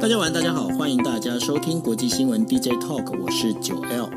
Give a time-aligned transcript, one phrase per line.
[0.00, 4.08] 大家晚，大家好，欢迎大家收听国际新闻 DJ Talk，我是九 L。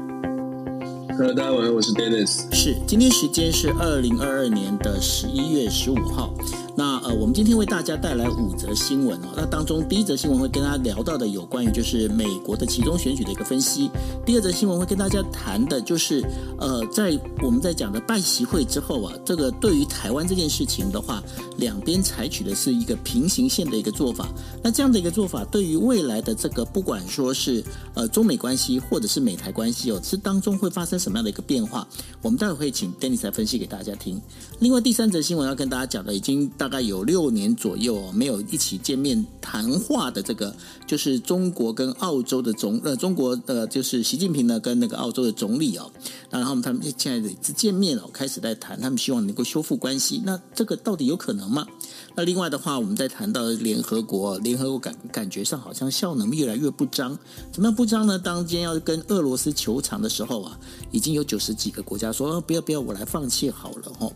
[1.09, 2.49] Hello，大家晚，我是 Dennis。
[2.55, 6.33] 是，今天时间是二零二二年的十一月十五号。
[6.75, 9.27] 那呃，我们今天为大家带来五则新闻哦。
[9.35, 13.91] 那当中第一则新闻会跟大家聊到的有关于就是美国的其中选举的一个分析。
[14.25, 16.23] 第二则新闻会跟大家谈的就是
[16.57, 21.21] 呃，在我们在讲的拜习会之后啊，这个对于台湾这件事情的话，
[21.57, 24.27] 两边采取的是一个平行线的一个做法。
[24.63, 31.87] 那这样的一个做法，对于未来的这个不管说是呃中美关系或者是美台关系哦，是当中会发生什么样的一个变化？
[32.23, 34.19] 我们待会会请 Dennis 来分析给大家听。
[34.57, 36.51] 另外第三则新闻要跟大家讲的已经。
[36.63, 40.55] 大概有六年左右哦，没有一起见面谈话的这个，
[40.87, 45.91] 就是中国跟澳洲的总呃，中国的就是习近平呢跟那个澳洲的总理哦，
[46.29, 50.21] 然后他们现在一次见面哦，开始在谈，他们希望能够修复关系。
[50.25, 51.67] 那这个到底有可能吗？
[52.15, 57.19] 那另外的话，我们在谈到联合国，联合国感感觉上好像效能越来越不彰。
[57.51, 58.17] 怎么样不彰呢？
[58.17, 60.57] 当今天要跟俄罗斯求偿的时候啊，
[60.91, 64.13] 已经有九十几个国家说，不要不要，我来放弃好了哦。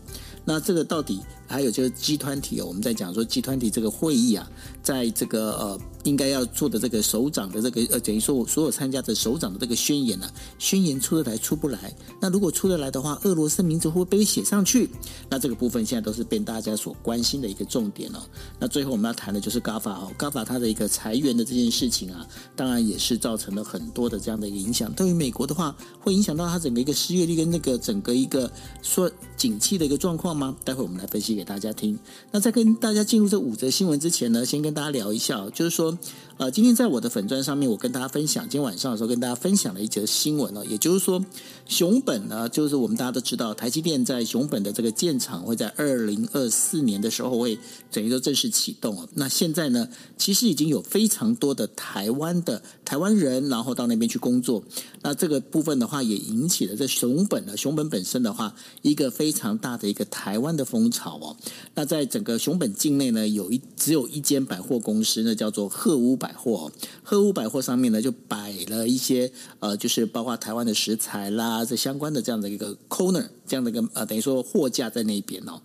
[0.48, 4.50] 那这个到底还有就是集团体哦，我们在讲说集团体这个会议啊，
[4.88, 10.26] 在这个呃应该要做的这个首长的这个呃等于说我所有参加的首长的这个宣言呢、
[10.58, 11.94] 宣言出得来出不来。
[12.18, 14.88] 那如果出得来的话，俄罗斯名字会不会被写上去？
[15.28, 18.20] 那这个部分现在都是被大家所关心的一个重点哦。
[18.58, 24.90] 那最后我们要谈的就是 GAFA 哦，GAFA 它的一个裁员的这件事情啊，当然也是造成了很多的这样的一个影响。
[24.94, 30.56] 对于美国的话，会影响到它整个一个失业率跟那个整个一个说景气的一个状况吗？
[30.64, 31.98] 待会我们来分析给大家听。
[32.30, 35.98] 那在跟大家进入这五则新闻之前呢，先跟大家聊一下，就是说，
[36.38, 41.20] 呃，今天在我的粉专上面，我跟大家分享，今天晚上的时候跟大家分享了一则新闻呢，也就是说，
[41.66, 47.58] 熊本呢，就是我们大家都知道，台积电在熊本的这个建厂会在二零二四年的时候会
[47.90, 49.08] 等于说正式启动。
[49.14, 54.62] 那现在呢，其实已经有非常多的台湾的台湾人，然后到那边去工作。
[55.02, 61.36] 那这个部分的话，也引起了这熊本呢，熊本本身的话，一个非常大的一个台湾的风潮哦。
[61.74, 66.70] 那在整个熊本境内呢，有一只有一间百货公司，那叫做鹤屋百百货。
[67.02, 75.60] 鹤屋百货上面呢，就摆了一些呃，就是包括台湾的食材啦，这相关的这样的一个 corner，这样的一个呃，等于说货架在那边哦。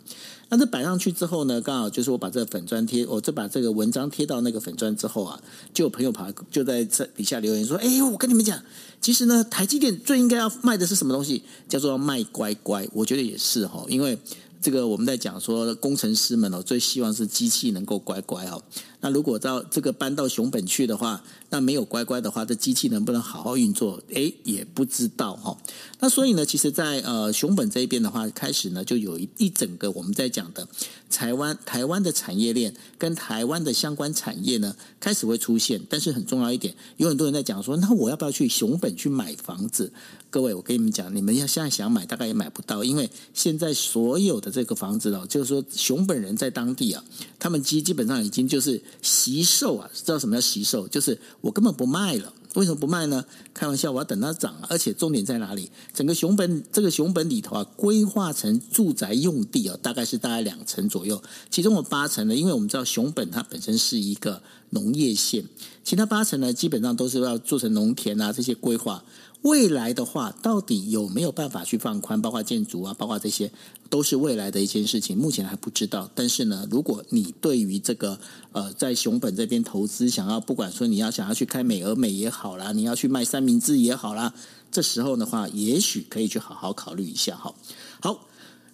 [0.50, 5.42] 那这摆上去之后呢，刚好就是我把这个粉砖贴，我这把这个文章贴到那个粉砖之后啊，
[5.74, 8.62] 就有朋友跑就在这底下留言说：“哎，我跟你们讲，
[9.02, 11.44] 其实呢，台积电最应该要卖的是什么东西？
[11.68, 12.88] 叫做卖乖乖。
[12.94, 14.18] 我觉得也是哈，因为
[14.64, 18.64] 这个我们在讲说工程师们哦，最希望是机器能够乖乖哦。”
[19.02, 24.02] 那如果到这个搬到熊本去的话，那没有乖乖的话，这机器能不能好好运作？
[24.14, 25.58] 诶，也不知道哈。
[26.00, 30.66] 那所以呢，其实在，在呃熊本这一边的话，开始呢就有一一整个我们在讲的
[31.10, 35.82] 台湾台湾的产业链跟台湾的相关产业呢开始会出现。
[35.90, 39.92] 但是很重要一点，有很多人在讲说，那我要不要去熊本去买房子？
[40.30, 47.04] 各位，我跟你们讲，你们要现在想买，大概也买不到，因为现在所有的这个房子了，就是说熊本人在当地啊，
[47.40, 48.82] 他们基基本上已经就是。
[49.02, 50.88] 惜售啊，知道什么叫惜售？
[50.88, 52.34] 就是我根本不卖了。
[52.56, 53.24] 为什么不卖呢？
[53.54, 54.54] 开玩笑，我要等它涨。
[54.70, 55.72] 而且重点在哪里？
[55.94, 61.22] 整个熊本这个熊本里头啊，规划成住宅用地啊，大概是大概两成左右。
[61.50, 64.42] 其中有八成呢，因为我们知道熊本它本身是一个
[64.74, 65.46] 农业县，
[65.84, 69.04] 其他八成呢，基本上都是要做成农田啊这些规划。
[69.44, 72.22] 未来的话，到底有没有办法去放宽？
[72.22, 73.52] 包括建筑啊，包括这些，
[73.90, 75.18] 都是未来的一件事情。
[75.18, 76.10] 目前还不知道。
[76.16, 78.18] 但是呢，如果你对于这个
[78.54, 84.34] 呃，在熊本这边投资，想要不管说你要想要去开美而美也好啦，你要去卖三明治也好啦，
[84.72, 87.54] 这时候的话，也许可以去好好考虑一下哈。
[88.02, 88.28] 好。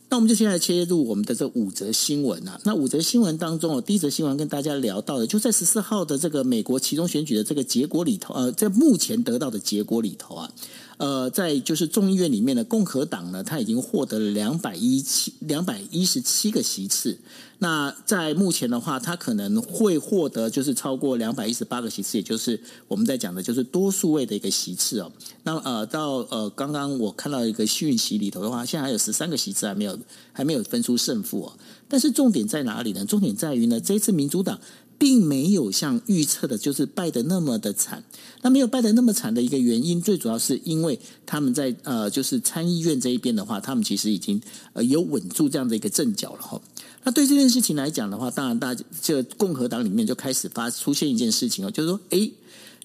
[0.10, 2.60] 那我们就先来切入我们的这五则新闻啊。
[2.64, 10.52] 那五则新闻当中哦，第一则新闻跟大家聊到的，就在十四号的这个美国其中选举的这个结果里头，呃，在目前得到的结果里头啊。
[11.00, 17.18] 呃，在就是众议院里面的共和党呢，他已经获得了两百一七两百一十七个席次。
[17.60, 22.60] 那在目前的话，他可能会获得就是超过两百一十八个席次，也就是
[22.90, 25.10] 我们在讲的就是多数位的一个席次哦。
[25.44, 29.98] 那呃，到呃刚刚我看到一个讯息里头的话，现在还有十三个席次还没有
[30.34, 31.54] 还没有分出胜负哦。
[31.88, 33.06] 但是重点在哪里呢？
[33.06, 34.60] 重点在于呢，这次民主党。
[35.00, 38.04] 并没有像预测的，就是败得那么的惨。
[38.42, 44.42] 那没有败得那么惨的一个原因，最主要是因为他们在呃，就是参议院这一边的话，他们其实已经
[44.74, 46.62] 呃有稳住这样的一个阵脚了哈。
[47.04, 52.32] 那对这件事情来讲的话，当然大家这个共和党里面就开始发出现一件事情哦，就是说，诶，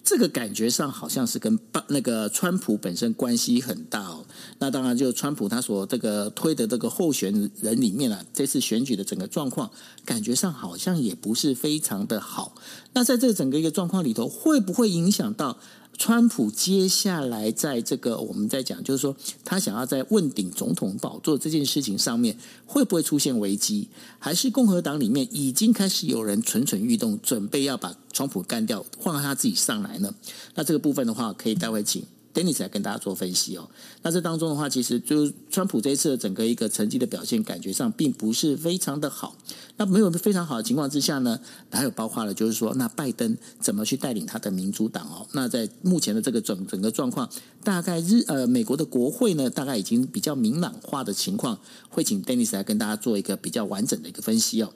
[0.04, 1.58] 这个感觉上好像是跟
[1.88, 4.24] 那个川普本身关系很大哦。
[4.58, 9.70] 那当然，就川普他所这个推的这个候选人里面啊，这次选举的整个状况，
[10.04, 12.54] 感觉上好像也不是非常的好。
[12.92, 15.58] 那在这整个一个状况里头，会不会影响到？
[15.96, 22.36] 川普接下来在这个我们在讲，就是说他想要在问鼎总统宝座这件事情上面，
[22.66, 23.88] 会不会出现危机？
[24.18, 30.12] 还是共和党里面已经开始有人蠢蠢欲动，准备要把川普干掉，换他自己上来呢？
[30.54, 32.02] 那这个部分的话，可以待会请。
[32.34, 33.70] Dennis 来跟大家做分析哦。
[34.02, 39.36] 那这当中的话，其实就是川普这一次的整个一个成绩的表现，感觉上并不是非常的好。
[39.76, 41.38] 那没有非常好的情况之下呢，
[41.70, 45.26] 还有包括了就是说，那拜登怎么去带领他的民主党哦？
[45.32, 47.28] 那在目前的这个整整个状况，
[47.62, 51.58] 大概日呃美国的国会呢，大概已经比较明朗化的情况，
[51.88, 54.72] 会请 Dennis 来跟大家做一个比较完整的一个分析哦。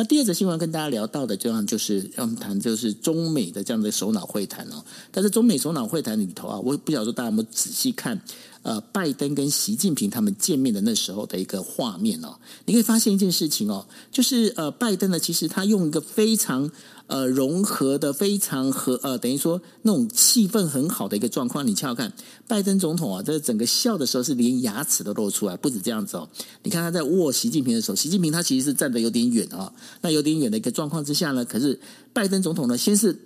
[0.00, 4.82] 那第二则新闻跟大家聊到的，这样就是让我们谈就是中美的这样的首脑会谈哦。
[5.10, 8.18] 但是中美首脑会谈里头啊，我不晓得大家有没有仔细看，
[8.62, 12.36] 呃，拜登跟习近平他们见面的那时候的一个画面哦。
[12.66, 16.70] 你可以发现一件事情哦，就是呃，拜登呢，其实他用一个非常。
[17.10, 21.66] 呃，融合的非常和呃，等于说那种气氛很好的一个状况。
[21.66, 22.12] 你瞧瞧看，
[22.46, 26.28] 拜登总统啊，在整个笑的时候是连牙齿都露出来，不止这样子哦。
[26.62, 29.72] 你看他在握习近平的手，习近平他其实是站得有点远啊。
[30.02, 31.80] 那有点远的一个状况之下呢，可是
[32.12, 33.18] 拜登总统呢，先是。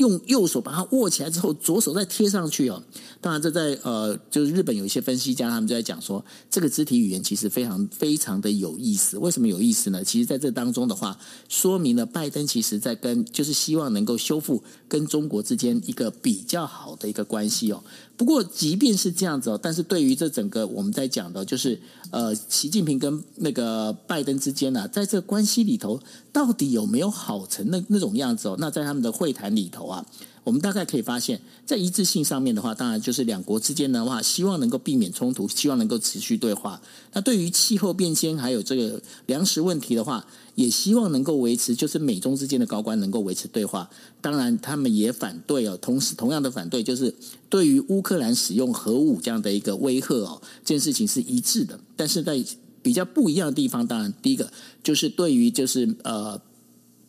[0.00, 2.82] 用右手把它握起来之后，左手再贴上去哦。
[3.20, 9.18] 当然，这在呃，就是日本有一些分析家，他们就在讲说，这个肢体语言其实非常非常的有意思。
[9.18, 10.02] 为什么有意思呢？
[10.02, 11.18] 其实在这当中的话，
[11.50, 17.84] 说明了拜登其实在跟，就是希望能够修复跟中国之间一个比较好的一个关系哦。
[18.20, 21.80] 不过，即便是这样子哦，但是对于这整个我们在讲的，就是
[22.10, 25.98] 呃，习近平跟那个拜登之间呢、在这个关系里头，
[26.30, 28.56] 到底有没有好成那那种样子哦？
[28.58, 30.04] 那在他们的会谈里头啊。
[30.50, 36.82] 我们大概可以发现，在一致性上面的话，当然就是两国之间的话，希望能够避免冲突，希望能够持续对话。
[37.12, 40.26] 那对于气候变迁还有这个粮食问题的话，
[40.56, 43.88] 也希望能够维持，就是美中之间的高官能够维持对话。
[44.20, 47.14] 当然，他们也反对哦，同时同样的反对，就是
[47.48, 51.78] 对于乌克兰使用核武这样的一个威吓哦，这件事情是一致的。
[51.94, 52.44] 但是在
[52.82, 54.52] 比较不一样的地方，当然第一个
[54.82, 56.40] 就是对于就是呃。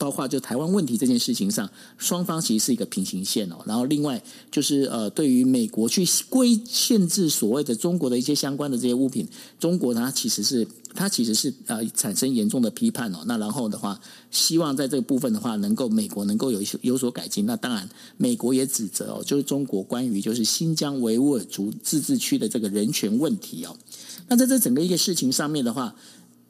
[0.02, 1.70] 包括就台湾问题这件事情上，
[2.00, 3.58] 双方其实是一个平行线哦。
[3.68, 4.20] 然后另外
[4.50, 9.28] 就是呃，对于美国去规限制所谓的中国的一些相关的这些物品，
[9.60, 13.20] 中国它其实是它其实是呃产生严重的批判哦。
[13.28, 14.02] 那然后的话，
[14.32, 17.46] 希望在这个部分的话，能够美国能够有一些有所改进。
[17.46, 17.88] 那当然，
[18.18, 23.78] 美国也指责哦，就是中国关于就是新疆维吾尔族自治区的这个人权问题哦。
[24.28, 25.94] 那在这整个一个事情上面的话。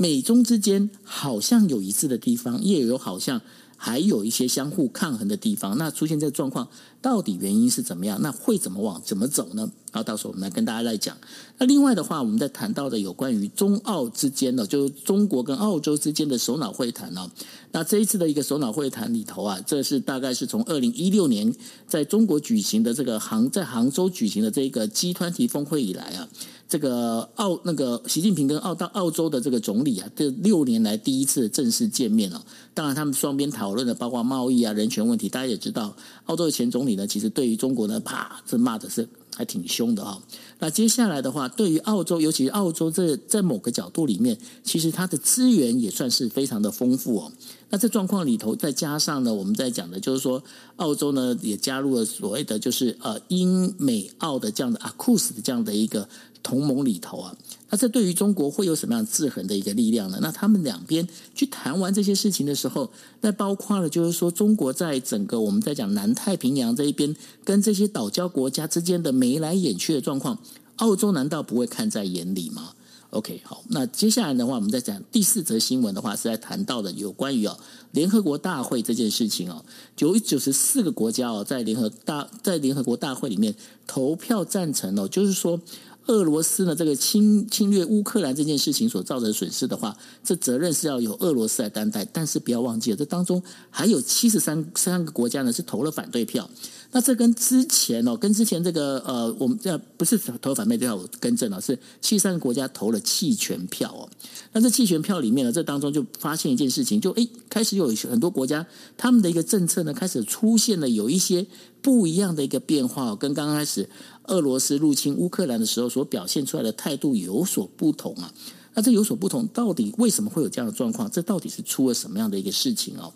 [0.01, 3.39] 美中之间好像有一致的地方，也有好像
[3.77, 5.77] 还有一些相互抗衡的地方。
[5.77, 6.67] 那出现这个状况，
[7.03, 8.19] 到底原因是怎么样？
[8.19, 9.71] 那会怎么往怎么走呢？
[9.91, 11.15] 然后到时候我们来跟大家来讲。
[11.59, 17.29] 那另外的话，我们在谈到的有关于中澳之间的，就是中国跟澳洲之间的首脑会谈呢。
[17.71, 21.53] 那这一次的一个首脑会谈里头啊，这是大概是从二零一六年
[21.87, 26.27] 在中国举行的这个杭在杭州举行的这个 G20 峰会以来啊。
[26.71, 32.41] 这个澳那个习近平跟澳大澳洲的这个总理啊，这六年来第一次正式见面了。
[32.73, 35.27] 当然，他们双边讨论的包括贸易啊、人权问题。
[35.27, 35.93] 大家也知道，
[36.27, 40.17] 澳洲的前总理呢，其实对于中国呢，啪，这骂的是还挺凶的啊。
[40.59, 47.31] 那接下来的话，对于澳洲，尤其是澳洲这在某个角度里面，其实它的资源也算是非常的丰富哦。
[47.69, 50.41] 那这状况里头，再加上呢，我们在讲的就是说，
[50.77, 56.07] 澳洲呢也加入了所谓的就是呃英美澳的这样的 AUKUS 的这样的一个。
[56.43, 57.35] 同盟里头啊，
[57.69, 60.17] 那这对于中国会有什么样制衡的一个力量呢？
[60.21, 62.89] 那他们两边去谈完这些事情的时候，
[63.21, 70.39] 那包括了就是说，中国在整个我们在讲南太平洋这一边，跟这些岛礁国家之间的眉来眼去的状况，
[70.77, 72.73] 澳洲难道不会看在眼里吗
[73.11, 77.57] ？OK，好，那接下来的话，我们再讲第四则新闻的话，是在谈到的有关于哦
[77.91, 79.63] 联合国大会这件事情哦，
[79.95, 83.53] 九九十四个国家哦，在联合大在联合国大会里面
[83.85, 85.61] 投票赞成哦，就是说。
[86.11, 92.05] 俄罗斯呢，这个侵侵略乌克兰这件事情所造成的损失的话，这责任是要由俄罗斯来担待。
[92.13, 96.49] 但是不要忘记了，这当中还有七十三三个国家呢是投了反对票。
[96.93, 104.09] 那这跟之前哦，跟之前这个呃，我们这不是投反对票，我更正了，是七十三个国家投了弃权票哦。
[104.51, 108.65] 那这弃权票里面呢，这当中就发现一件事情，就诶开始有很多国家
[108.97, 111.45] 他们的一个政策呢，开始出现了有一些
[111.81, 113.89] 不一样的一个变化，跟刚开始。
[114.25, 118.33] 俄罗斯入侵乌克兰的时候所表现出来的态度有所不同啊，
[118.73, 121.09] 那这有所不同，到底为什么会有这样的状况？
[121.09, 123.13] 这到底是出了什么样的一个事情哦？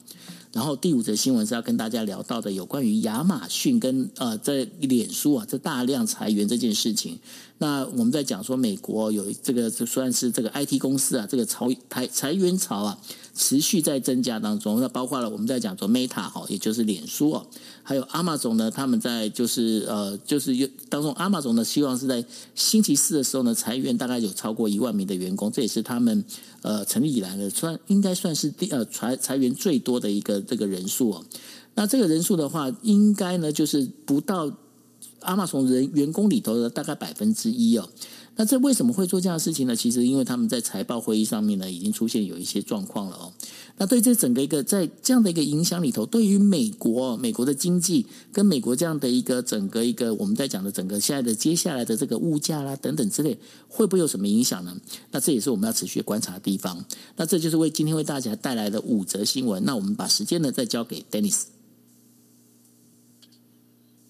[0.51, 7.19] 然后第五则新闻是要跟大家聊到的，有关于亚马逊跟呃在脸书啊，这大量裁员这件事情。
[7.57, 12.97] 那我们在讲说，美国有这个就算是这个 IT 公司啊，这个潮裁裁员潮啊。
[13.35, 17.45] 持续在增加当中，那包括了我们在讲说 Meta 哈，也就是脸书哦，
[17.83, 20.55] 还有 Amazon 呢，他们在就是呃就是
[20.87, 22.23] 当中 Amazon 呢，希望是在
[22.55, 26.23] 星期四的时候呢裁员大概有超过一万名的员工，这也是他们
[26.61, 31.25] 呃成立以来的算应该算是第呃裁裁员最多的一个这个人数哦。
[31.73, 34.49] 那这个人数的话，应该呢就是不到
[35.19, 37.89] Amazon 人员工里头的大概百分之一哦。
[38.37, 39.75] 那这为什么会做这样的事情呢？
[39.75, 43.33] 其实因为他们在财报会议上面呢，已经出现有一些状况了哦。
[43.77, 53.37] 那对这整个一个在这样的一个影响里头，对于美国美国的经济跟美国这样的一个整个一个我们在讲的整个现在的接下来的这个物价啦等等之类，
[53.69, 54.75] 会不会有什么影响呢？
[55.11, 56.83] 那这也是我们要持续观察的地方。
[57.15, 59.63] 那这就是为今天为大家带来的五则新闻。
[59.63, 61.54] 那我们把时间呢再交给 Dennis。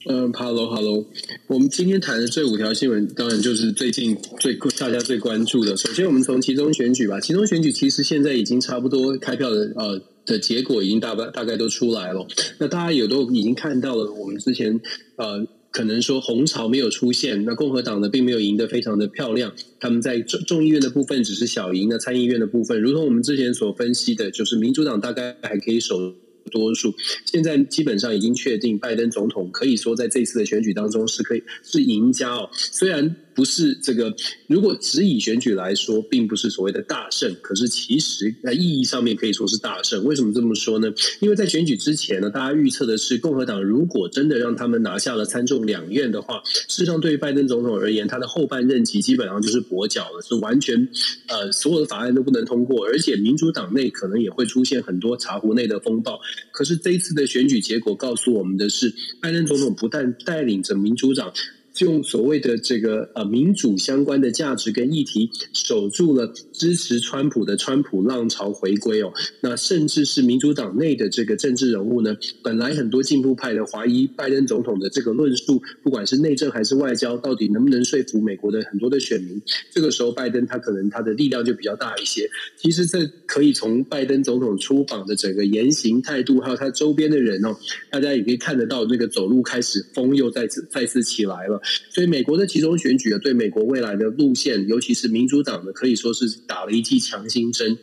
[0.07, 1.03] 嗯哈喽哈喽，
[1.47, 5.75] 我们今天谈的这五条新闻，当然就是最近最大家最关注的。
[5.75, 7.19] 首先，我们从其中选举吧。
[7.19, 12.27] 其中选举其实现在已经差不多开票的呃的结果已经大概大概都出来了。
[12.59, 14.79] 那大家也都已经看到了，我们之前
[15.15, 19.53] 呃可能说红潮没有出现，那共和党呢并没有赢得非常的漂亮。
[19.79, 26.13] 他们在众众议院的部分只是小赢，那参议院的部分，如同我们之前所分析的，就是民主党大概还可以守。
[26.51, 26.93] 多数
[27.25, 32.49] 现在基本上已经确定，拜登总统可以说在这次的选举当中是可以是赢家哦。
[32.53, 34.15] 虽然不是这个，
[34.47, 40.03] 如果只以选举来说，并不是所谓的大胜，可是其实在意义上面可以说是大胜。
[40.05, 40.91] 为什么这么说呢？
[41.19, 50.87] 因为在选举之前呢，大家预测的是共和党如果真的让他们拿下了参众两院的话，事实上对于拜登总统而言，他的后半任期基本上就是跛脚了，是完全
[51.27, 56.19] 呃所有的法案都不能通过，而且民主党内可能也会出现很多茶壶内的风暴。
[56.51, 61.33] 可是这一次的选举结果告诉我们的是，拜登总统不但带领着民主党。
[61.79, 69.11] 用所谓的这个呃民主相关的价值跟议题，守住了支持川普的川普浪潮回归哦。
[69.41, 79.41] 那甚至是民主党内的这个政治人物呢，本来很多进步派的怀疑拜登总统的这个论述，不管是内政还是外交，到底能不能说服美国的很多的选民？
[79.71, 82.29] 这个时候，拜登他可能他的力量就比较大一些。
[82.55, 87.57] 其实这可以从拜登总统出访的整个言行态度，还有他周边的人哦，
[87.91, 91.61] 大家也可以看得到，这个走路开始风又再次再次起来了。
[91.89, 97.77] 所以，美国的集中选举啊，对美国未来的路线，尤其是民主党的，可以说是打了一剂强心针。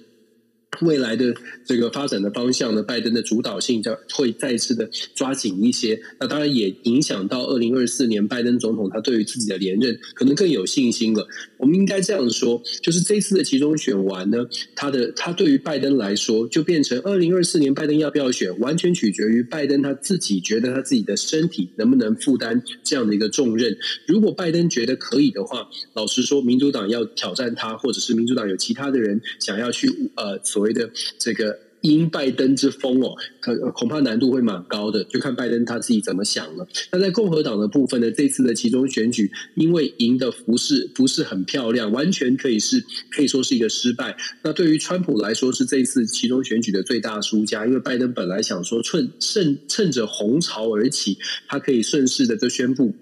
[0.83, 1.35] 未来的
[1.65, 6.01] 这个发展的方向呢，拜登的主导性将会再次的抓紧一些。
[6.19, 11.27] 那当然也影响到二零二四年拜登总统他对于自己的连任可能更有信心了。
[11.59, 14.39] 我们应该这样说，就是这次的期中选完呢，
[14.75, 23.77] 他的他对于拜登来说，就变成二零二四年拜登要不要选，完全取决于拜登他自己觉得他自己的身体能不能负担这样的一个重任。
[24.07, 30.63] 如果拜登觉得可以的话，老实说，民主党要挑战他，或者是民主党有其他的人想要去呃所。
[30.63, 36.65] 谓的这个因拜登之风哦，可恐怕难度会蛮高的，就看拜登他自己怎么想了。
[36.93, 44.17] 那在共和党的部分呢，这次的其中选举，因为赢的不是不是很漂亮，完全可以是可以说是一个失败。
[44.45, 52.95] 那对于川普来说，是这次其中选举的最大输家，因为拜登本来想说趁趁趁着红潮而起，他可以顺势的就宣布。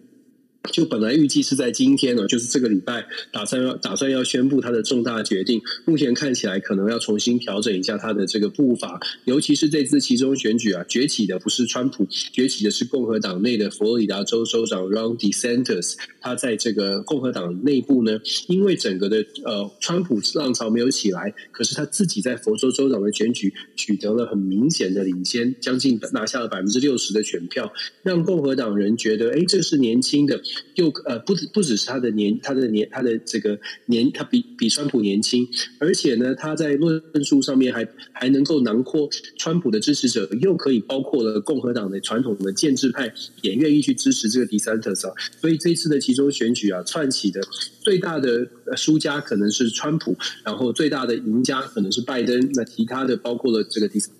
[0.70, 5.60] 就本来预计是在今天呢，就是这个礼拜打算要打算要宣布他的重大决定。
[5.86, 15.94] 目前看起来可能要重新调整一下他的这个步伐，尤其是这次其中选举啊，崛起的不是川普，崛起的是共和党内的佛罗里达州州长 Ron DeSantis。
[16.20, 30.38] 他在这个共和党内部呢，因为整个的呃川普浪潮没有起来，可是他自己在佛州州长的选举取得了很明显的领先，将近拿下了百分之六十的选票，让共和党人觉得，哎，这是年轻的。
[30.74, 35.46] 又呃不止不只是他的年他的年他的这个年他比比川普年轻，
[35.78, 47.40] 而且呢他在论述上面还还能够囊括川普的支持者，又可以包括了共和党的传统的建制派，也愿意去支持这个 DeSantis 啊，所以这次的其中选举啊，串起的
[47.80, 54.19] 最大的输家可能是川普，然后最大的赢家可能是拜登，那其他的包括了这个 DeSantis。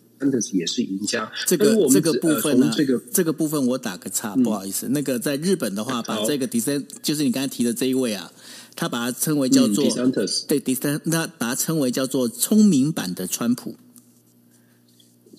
[0.53, 1.31] 也是赢家。
[1.47, 4.87] 这个这个部分呢、啊，这个这个部分我打个叉，不好意思。
[4.89, 8.31] 嗯、那个在日本的话，把这个迪森，就是你刚才提的这一位啊，
[8.75, 10.12] 他把它称为叫做、嗯、
[10.47, 13.77] 对迪森，他把它称为叫做聪明版的川普。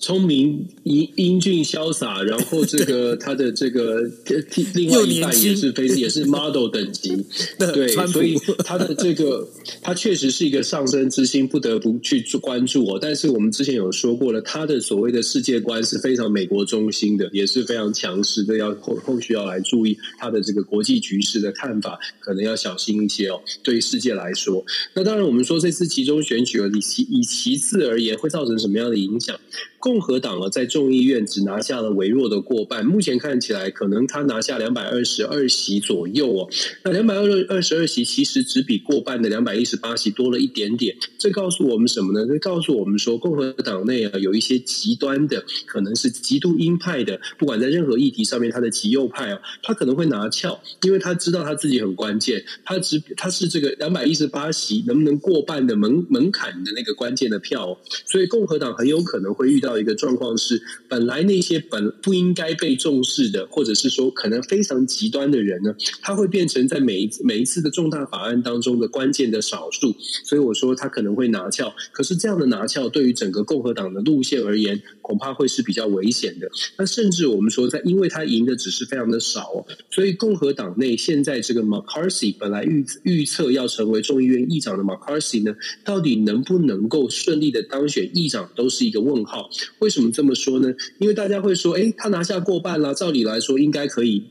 [0.02, 4.02] 聪明、英英俊、潇洒，然后这个他的这个
[4.74, 7.24] 另外一半也是非也是 model 等级，
[7.72, 9.48] 对，所以他的这个
[9.80, 12.98] 他确实是一个上升之星，不得不去关注哦。
[13.00, 23.40] 但是我们之前有说过了，他的所谓的世界观是非常美国中心的，也是非常强势的，要后后续要来注意他的这个国际局势的看法，可能要小心一些哦。
[23.62, 29.38] 对于世界来说，那当然我们说这次其中选举以其以其次而言，会造成什么样的影响？
[29.82, 36.48] 共和党啊，在众议院只拿下了微弱的过半，目前看起来可能他拿下两百二十二席左右哦。
[36.84, 40.96] 那两百二二十二席其实只比过半的两百一十八席多了一点点。
[41.18, 42.24] 这告诉我们什么呢？
[42.28, 59.71] 这告诉我们说，共和党内啊有一些极端的，可能是极度鹰派的，不管在任何议题上面，他的极右派啊，他可能会拿翘，因为他知道他自己很关键，他只他是这个两百一十八席能不能过半的门门槛的那个关键的票，所以共和党很有可能会遇到。
[59.78, 69.94] 一个状况是，本来那些本不应该被重视的，或者是说可能非常极端的人呢，他会变成在每一次每一次的重大法案当中的关键的少数。
[70.24, 76.50] 所以我说他可能会拿翘，可是这样的拿翘对于整个共和党的路线而言，恐怕会是比较危险的。
[76.76, 89.48] 那甚至我们说，在因为他赢的只是非常的少哦，所以共和党内现在这个 McCarthy 本来预预测要成为众议院议长的 McCarthy 呢，到底能不能够顺利的当选议长，都是一个问号。
[89.78, 90.72] 为什么这么说呢？
[90.98, 94.24] 因为大家会说，唉，他拿下过半了，照理来说应该可以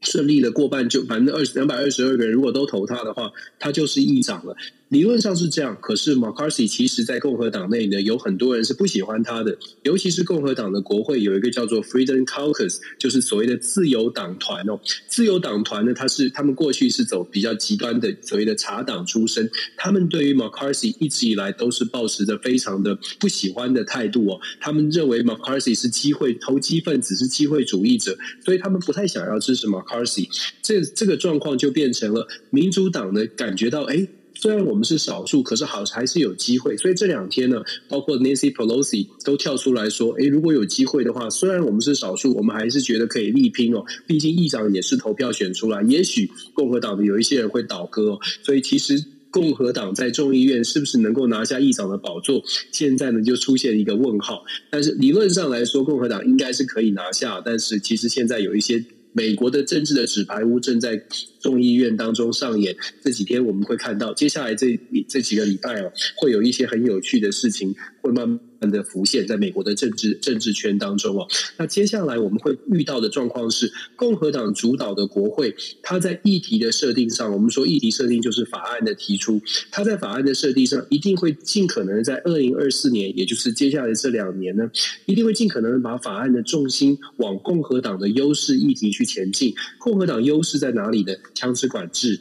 [0.00, 4.56] 顺利的过半，就反正二两百二十二个人如果都投他的话，他就是议长了。
[4.94, 14.78] 理论上是这样，可是 McCarthy 其实，在共和党内呢，有很多人是不喜欢他的，尤其是共和党的国会有一个叫做 Freedom Caucus，就是所谓的自由党团哦。
[15.08, 24.40] 自由党团呢，他是他们过去是走比较极端的所谓的茶党出身，他们对于 McCarthy 一直以来都是抱持着非常的不喜欢的态度哦。
[24.60, 30.28] 他们认为 McCarthy 是机会投机分子，是机会主义者，所以他们不太想要支持 McCarthy。
[30.62, 34.06] 这这个状况就变成了民主党呢感觉到哎。
[34.44, 36.76] 虽然我们是少数，可是好还是有机会。
[36.76, 43.82] 所以这两天呢，包括 Nancy Pelosi 都跳出来说：“诶，如果有机会的话，虽然我们是少数，我们还是觉得可以力拼哦。
[44.06, 48.18] 毕竟议长也是投票选出来，也许共和党的有一些人会倒戈。
[48.42, 54.44] 所以其实共和党在众议院是不是能够拿下议长的宝座，现在呢就出现一个问号。
[54.68, 57.40] 但是理论上来说，共和党应该是可以拿下。
[57.42, 58.84] 但是其实现在有一些。
[59.16, 61.00] 美国的政治的纸牌屋正在
[61.40, 62.76] 众议院当中上演。
[63.00, 68.38] 这几天我们会看到，接下来这这几个礼拜哦，会有一些很有趣的事情会慢慢
[68.70, 71.26] 的浮现在美国的政治政治圈当中哦。
[71.56, 84.70] 那接下来我们会遇到的状况是，共和党主导的国会，它在议题的设定上，我们说议题设定就是法案的提出，它在法案的设定上一定会尽可能在二零二四年，也就是接下来这两年呢，
[85.06, 89.54] 一定会尽可能把法案的重心往共和党的优势议题去前进。
[89.78, 91.12] 共和党优势在哪里呢？
[91.34, 92.18] 枪支管制。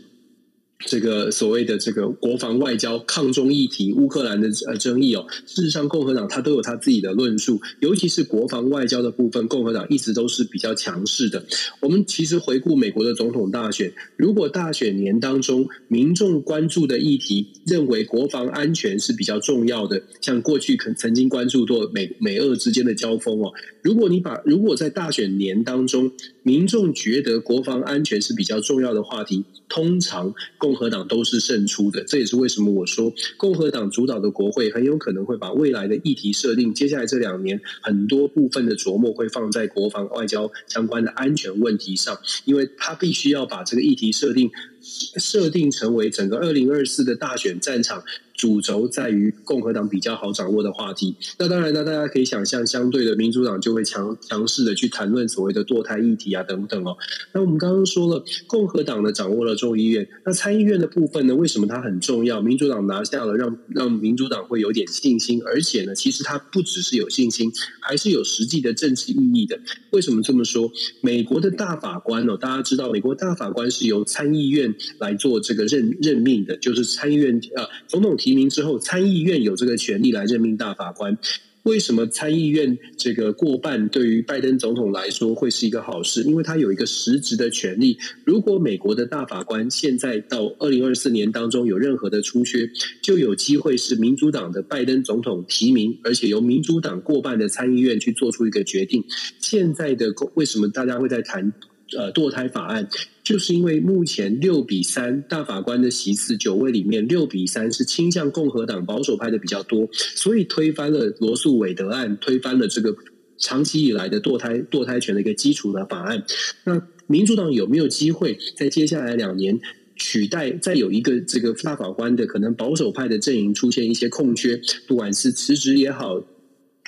[0.85, 11.45] 这个所谓的这个国防外交、抗中议题、乌克兰的呃争议哦，事实上共和党他都有他自己的论述，尤其是国防外交的部分，共和党一直都是比较强势的。
[11.79, 26.11] 我们其实回顾美国的总统大选，如果大选年当中民众关注的议题认为国防安全是比较重要的，像过去曾曾经关注过美美俄之间的交锋哦，如果你把如果在大选年当中
[26.43, 44.51] 民众觉得国防安全是比较重要的话题，通常共和党都是胜出的，这也是为什么我说共和党主导的国会很有可能会把未来的议题设定，接下来这两年很多部分的琢磨会放在国防外交相关的安全问题上，因为他必须要把这个议题设定
[44.83, 48.03] 设定成为整个二零二四的大选战场。
[48.35, 56.97] 主轴在于共和党比较好掌握的话题，那当然呢，大家可以想象，相对的民主党就会强强势的去谈论所谓的堕胎议题啊等等哦。
[57.31, 62.41] 那我们刚刚说了，共和党呢掌握了众议院，那参议院的部分呢，为什么它很重要？
[62.41, 69.59] 民主党拿下了，让让民主党会有点信心，而且呢，其实它不只是有信心，还是有实际的政治意义的。
[69.91, 70.71] 为什么这么说？
[71.01, 81.17] 美国的大法官哦，大家知道，美国大法官是由参议院来做这个任任命的，就是参议院啊，总统提名之后，参议院有这个权利来任命大法官。
[81.63, 86.21] 为什么参议院这个过半对于拜登总统来说会是一个好事？
[86.23, 87.97] 因为他有一个实质的权利。
[88.25, 92.69] 如果美国的大法官现在到二零二四年当中有任何的出缺，
[93.01, 99.01] 就有机会是民主党的拜登总统提名，而且由民主党过半的参议院去做出一个决定。
[99.39, 101.53] 现在的为什么大家会在谈？
[101.97, 102.87] 呃堕胎法案，
[103.23, 112.95] 就是因为目前六比三大法官的席次九位里面六比三是倾向共和党保守派的比较多，所以推翻了罗诉韦德案，推翻了这个
[113.37, 116.23] 长期以来的堕胎堕胎权的一个基础的法案。
[116.63, 119.59] 那民主党有没有机会在接下来两年？
[119.95, 126.19] 取代再有一个这个大法官的可能保守派的阵营出现一些空缺，不管是辞职也好，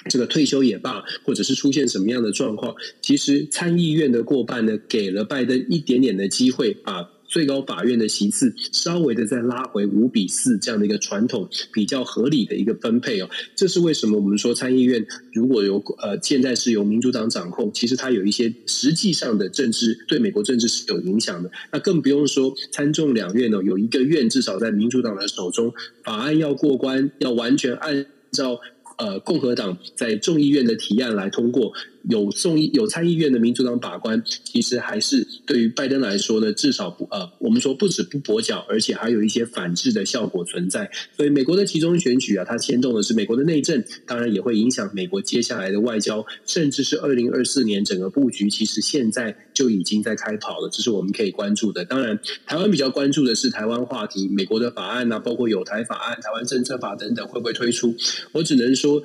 [0.09, 7.11] 这个退休也罢，或者是出现什么样的状况，其实参议院的过半呢，给了拜登一点点的机会把。
[7.27, 21.51] 最高法院的席次稍微的再拉回五比四这样的一个传统比较合理的一个分配哦，这是为什么我们说参议院如果有呃现在是由民主党掌控，其实它有一些实际上的政治对美国政治是有影响的。
[21.73, 28.61] 那更不用说参众两院呢，有一个院至少在民主党的手中，法案要过关，要完全按照
[28.97, 31.73] 呃共和党在众议院的提案来通过。
[32.09, 40.89] 有众议有参议院的民主党把关，其实还是对于拜登来说呢，至少不呃，我们说不止不跛脚，而且还有一些反制的效果存在。
[41.15, 51.83] 所以美国的集中选举啊，它牵动的是美国的内政，当然也会影响美国接下来的外交，甚至是二零二四年整个布局，其实现在就已经在开跑了，这是我们可以关注的。
[51.85, 57.95] 当然，台湾比较关注的是台湾话题，美国的法案啊，包括有台法案、台湾政策法等等，会不会推出？
[58.31, 59.01] 我只能说。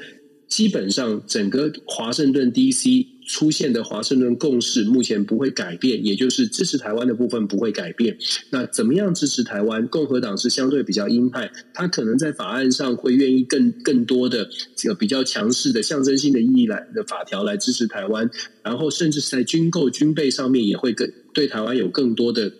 [0.51, 8.19] 基本上，整个华盛顿 DC 出现的华盛顿共识目前不会改变，也就是支持台湾的部分不会改变。
[8.51, 9.87] 那怎么样支持台湾？
[9.87, 18.29] 共和党是相对比较鹰派，他可能在法案上会愿意更更多的这个比较强势的象征性的意义来的法条来支持台湾，
[18.65, 22.53] 然后甚至是在军购军备上面也会更对台湾有更多的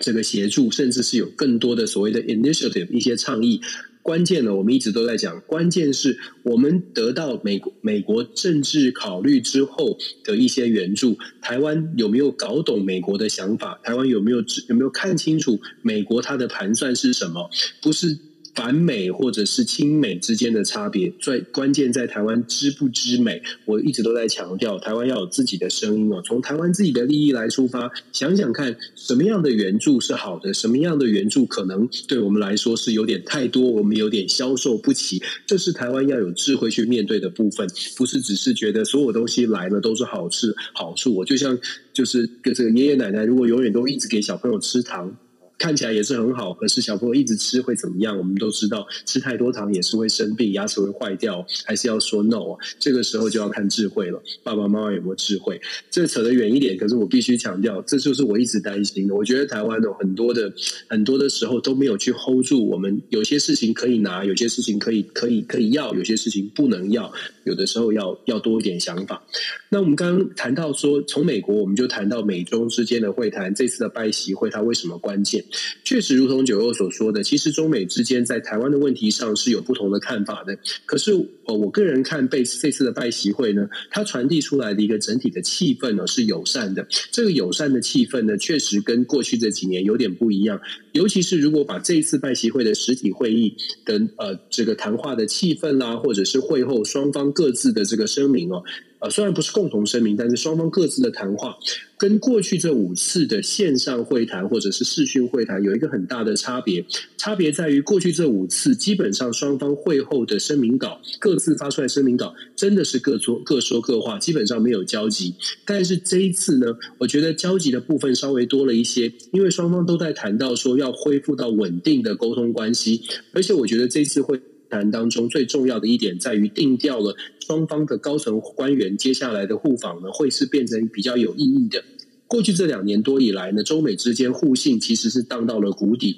[0.00, 3.62] 这个协助，甚至是有更多的所谓的 initiative 一些倡议。
[4.06, 11.18] 关键呢，我们一直都在讲，关键是我们得到美国美国政治考虑之后的一些援助。
[11.42, 13.80] 台湾有没有搞懂美国的想法？
[13.82, 14.38] 台湾有没有
[14.68, 17.50] 有没有看清楚美国它的盘算是什么？
[17.82, 18.16] 不是。
[18.56, 23.42] 反美或者是亲美之间的差别，最关键在台湾知不知美。
[23.66, 26.22] 我一直都在强调，台湾要有自己的声音哦。
[26.24, 35.22] 从台湾自己的利益来出发，想想看，什么样的援助是好的，什么样的援助可能对我们来说是有点太多，我们有点消受不起。
[35.46, 41.14] 这是台湾要有智慧去面对的部分，不是只是觉得所有东西来了都是好事好处。
[41.14, 41.58] 我就像
[41.92, 45.14] 就是这个爷爷奶奶，如果永远都一直给小朋友吃糖。
[45.58, 48.16] 看起来也是很好，可是小朋友一直吃会怎么样？
[48.16, 52.56] 我们都知道，吃太多糖也是会生病，牙齿会坏掉，还是要说 no。
[52.78, 55.60] 这个时候就要看智慧了，爸爸妈妈有没有智慧？
[55.90, 59.14] 这扯得远一点，可是我必须强调，这就是我一直担心的。
[59.14, 60.52] 我觉得台湾有很多的
[60.88, 67.12] 很多的时候都没有去 hold 住，我们有些事情可以拿，有些事情可以可以可以要，有些事情不能要。
[67.46, 69.24] 有的时候要要多一点想法。
[69.70, 75.44] 那我们刚刚谈到说，从美国我们就谈到美中之间的会谈，这次的拜习会它为什么关键？
[75.84, 80.58] 确实，如同九佑所说的，其实中美之间在台湾的问题上是有不同的看法的。
[80.84, 81.12] 可是，
[81.44, 86.86] 呃，我个人看被这次的拜习会呢，它传递出来的一个整体的气氛呢是友善的。
[87.12, 90.60] 这个友善的气氛呢，确实跟过去这几年有点不一样。
[90.96, 93.54] 尤其是如果把这一次拜习会的实体会议
[93.84, 98.62] 的呃这个谈话的气氛啦，或者是会后双方各自的这个声明哦。
[98.98, 101.56] 呃，虽然不是共同声明，但是双方各自的谈话
[101.98, 106.84] 跟过去这五次的线上会谈或者是视讯会谈有一个很大的差别。
[107.16, 115.34] 差别在于过去这五次基本上双方会后的声明稿各自发出来声明稿真的是各说各说各话，基本上没有交集。
[115.64, 116.66] 但是这一次呢，
[116.98, 127.16] 我觉得交集的部分稍微多了一些，因为双方都在谈到说要恢复到稳定的沟通关系，而且我觉得这次会谈当中最重要的一点在于定调了。
[127.46, 131.84] 双方的高层官员接下来的互访呢，会是变成比较有意义的。
[132.26, 136.16] 过去这两年多以来呢，中美之间互信其实是荡到了谷底，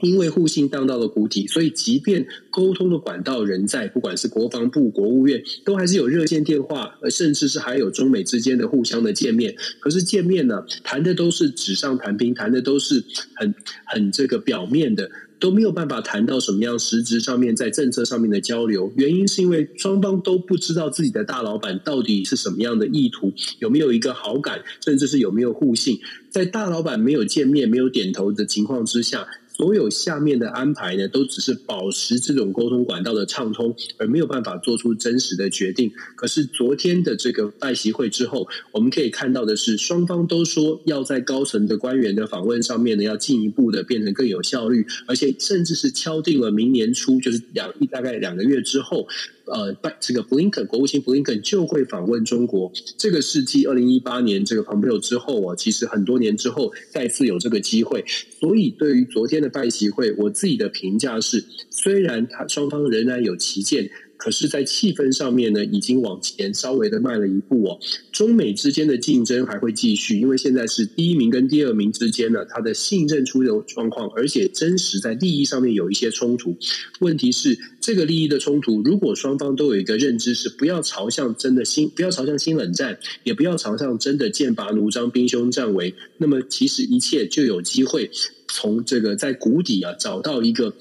[0.00, 9.54] 因为互信荡到了谷底，所以即便沟通的管道仍在，不管是国防部、国务院，都还是有热线电话，甚至是还有中美之间的互相的见面。
[9.78, 13.04] 可是见面呢，谈的都是纸上谈兵，谈的都是
[13.36, 13.54] 很
[13.86, 15.08] 很这个表面的。
[15.40, 25.98] 都没有办法谈到什么样实质上面在政策上面的交流，原因是因为双方都不知道自己的大老板到底是什么样的意图，有没有一个好感，甚至是有没有互信，
[26.28, 29.26] 在大老板没有见面、没有点头的情况之下。
[29.60, 35.92] 所有下面的安排呢，都只是保持这种沟通管道的畅通，而没有办法做出真实的决定。
[36.16, 49.06] 可是昨天的这个拜席会之后，我们可以看到的是，双方都说要在高层的官员的访问上面呢，要进一步的变成更有效率，而且甚至是敲定了明年初，就是两大概两个月之后。
[49.52, 52.70] 呃，拜这个布林肯国务卿布林肯就会访问中国。
[52.96, 58.04] 这个是继二零一八年这个蓬佩奥之后啊，其实很多年之后再次有这个机会。
[58.40, 63.90] 所以对于昨天的拜习会，我自己的评价是，虽然他双方仍然有旗舰。
[64.20, 67.78] 可是，在气氛上面呢，已经往前稍微的迈了一步哦。
[68.12, 76.54] 中美之间的竞争还会继续，因为现在是第一名跟第二名之间呢，他的信任出的状况，而且真实在利益上面有一些冲突。
[76.98, 88.10] 问题是，这个利益的冲突，如果双方都有一个认知，是不要朝向真的新，不要朝向新冷战，也不要朝向真的剑拔弩张、兵凶战危，那么其实一切就有机会
[88.48, 90.74] 从这个在谷底啊找到一个。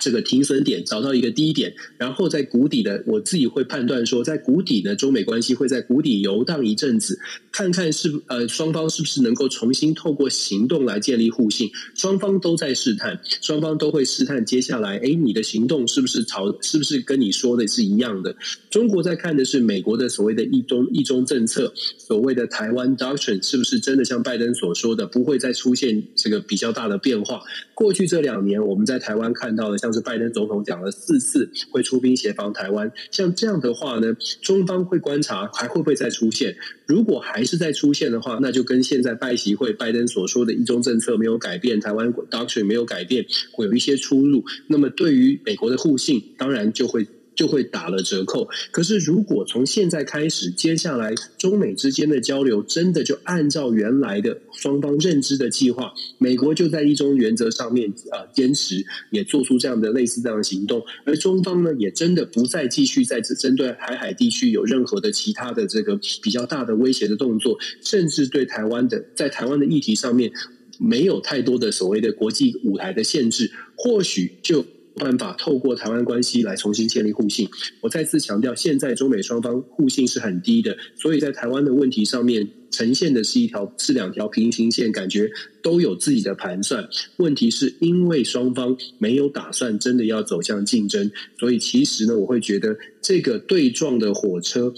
[0.00, 7.18] 这个停损点找到一个低点，然后在谷底的，我自己会判断说，在谷底呢，中美关系会在谷底游荡一阵子，
[7.52, 11.70] 看看是呃双方是不是能够重新透过行动来建立互信。
[11.94, 18.34] 双方都在试探，双方都会试探接下来，哎，你的行动是不是朝，是不是跟你说的是一样的？
[18.70, 27.42] 中国在看的是美国的所谓的一中一中政策，所谓的台湾 Doctrine 是不是真的像拜登所说的，不会再出现这个比较大的变化？
[27.74, 29.81] 过去这两年，我们在台湾看到的。
[29.82, 36.54] 像是拜登总统讲了四次会出兵协防台湾，像这样的话呢，中方会观察还会不会再出现？
[36.86, 44.44] 如果还是再出现的话，那就跟现在拜习会拜登所说的一中政策没有改变，台湾 doctrine 没有改变，会有一些出入。
[44.68, 47.04] 那么对于美国的互信，当然就会。
[47.34, 48.48] 就会打了折扣。
[48.70, 70.30] 可是，如果从现在开始，接下来中美之间的交流真的就按照原来的双方认知的计划，美国就在一中原则上面啊坚持，也做出这样的类似这样的行动，而中方呢，也真的不再继续在此针对海海地区有任何的其他的这个比较大的威胁的动作，甚至对台湾的在台湾的议题上面
[70.78, 74.64] 没有太多的所谓的国际舞台的限制，或许就。
[75.02, 77.48] 办法透过台湾关系来重新建立互信。
[77.80, 86.88] 我再次强调，现在中美双方互信是很低的，所以在台湾的问题上面呈现的是一条是两条平行线，感觉都有自己的盘算。
[87.16, 94.72] 问题是因为双方没有打算真的要走向竞争，所以其实呢，我会觉得这个对撞的火车，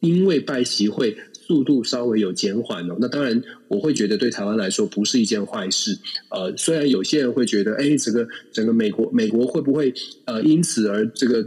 [0.00, 1.16] 因为拜习会。
[1.46, 5.96] 速度稍微有减缓了，那当然我会觉得对台湾来说不是一件坏事。
[6.30, 11.46] 呃，虽然有些人会觉得，哎，这个整个美国美国会不会呃因此而这个。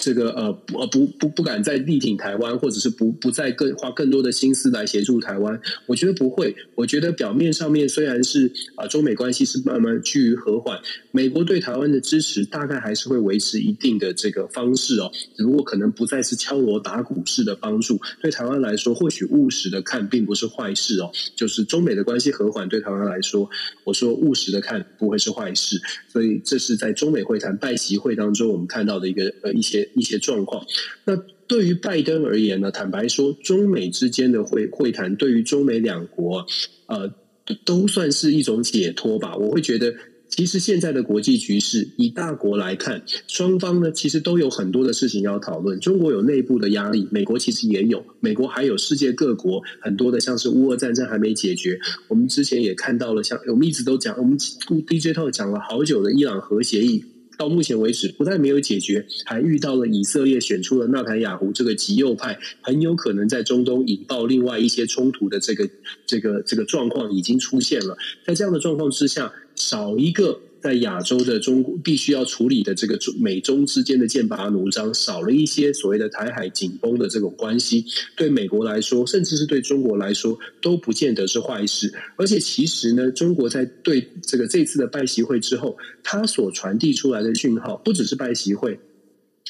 [0.00, 6.54] 这个呃不不不不敢再力挺台湾，或者是不不再更花更多的心思来协助台湾，我觉得不会。
[6.74, 18.00] 我觉得表面上面虽然是啊、中美关系是慢慢趋于和缓，美国对台湾的支持大概还是会维持一定的这个方式哦，只不过可能不再是敲锣打鼓式的帮助。
[18.20, 21.10] 对台湾来说，或许务实的看并不是坏事哦。
[21.36, 23.48] 就是中美的关系和缓对台湾来说，
[23.84, 25.80] 我说务实的看不会是坏事。
[26.08, 29.81] 所以这是在中美会谈拜习会当中我们看到的一个呃一些。
[29.94, 30.64] 一些状况，
[31.04, 31.16] 那
[31.46, 32.70] 对于拜登而言呢？
[32.70, 36.46] 坦白说，中美之间的会会谈，对于中美两国，
[36.86, 37.12] 呃，
[37.64, 39.36] 都算是一种解脱吧。
[39.36, 39.94] 我会觉得，
[40.28, 45.78] 其实现在的国际局势，以大国来看，双方呢其实都有很多的事情要讨论。
[45.78, 51.78] 中国有内部的压力，美国其实也有，美国还有世界各国很多的，像是乌俄战争还没解决。
[52.08, 57.04] 我们之前也看到了，像我们一直都讲，我们 DJ Talk 讲了好久的伊朗核协议。
[57.36, 65.68] 到目前为止，不但没有解决，还遇到了以色列选出了纳坦雅胡这个极右派，很有可能在中东引爆另外一些冲突的这个
[66.06, 67.96] 这个这个状况已经出现了。
[68.24, 70.40] 在这样的状况之下，少一个。
[70.62, 77.84] 在亚洲的中国必须要处理的这个美中之间的剑拔弩张，少了一些所谓的台海紧绷的这种关系，
[78.16, 81.92] 对美国来说，甚至是对中国来说，都不见得是坏事。
[82.16, 88.78] 而且，其实呢，中国在对这个这次的拜习会之后，它所传递出来的讯号，不只是拜习会。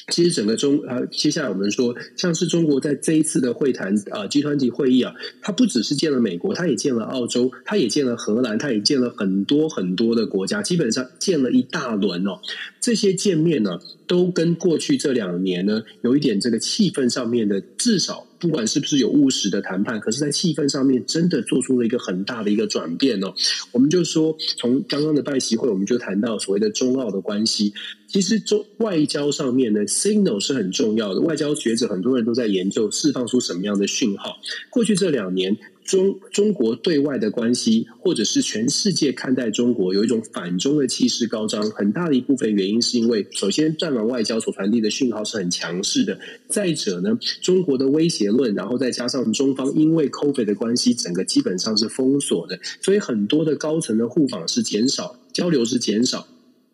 [0.09, 12.39] 其实整个中啊，接下来我们说，像是中国在这一次的会谈啊集团级会议啊，它不只是见了美国，它也见了澳洲，它也见了荷兰，它也见了很多很多的国家，基本上见了一大轮哦。
[12.81, 18.27] 这些见面呢，都跟过去这两年呢，有一点这个气氛上面的，至少。
[18.39, 23.33] 不管是不是有务实的谈判，可是，在气氛上面真的做出了一个很大的一个转变哦。
[23.71, 27.73] 我们就说，从刚刚的拜习会，我们就谈到所谓的中澳的关系。
[28.13, 31.19] 其实，中外交上面呢，signal 是很重要的。
[31.19, 34.37] 外交学者很多人都在研究，释放出什么样的讯号。
[34.69, 35.57] 过去这两年。
[35.85, 41.61] 中中国对外的关系，或者是全世界看待中国，有一种反中的气势高涨。
[41.71, 46.15] 很大的一部分原因是因为，首先战狼外交所传递的讯号是很强势的；
[46.47, 56.25] 再者呢，中国的威胁论，然后再加上中方因为 COVID 的关系，整个基本上是封锁的，所以很多的高层的互访是减少，交流是减少。